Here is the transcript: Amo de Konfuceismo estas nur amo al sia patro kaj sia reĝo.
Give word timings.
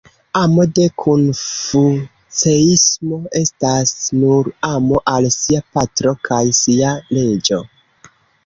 Amo 0.39 0.63
de 0.77 0.85
Konfuceismo 1.01 3.19
estas 3.41 3.93
nur 4.23 4.51
amo 4.71 5.05
al 5.15 5.29
sia 5.37 5.63
patro 5.79 6.15
kaj 6.31 6.41
sia 6.63 6.97
reĝo. 7.15 7.63